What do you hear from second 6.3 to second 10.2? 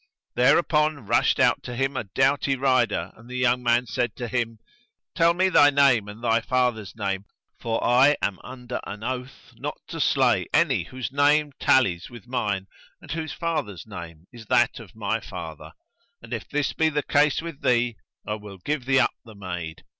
father's name, for I am under an oath not to